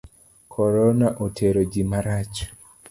[0.53, 2.37] Korona otero ji marach.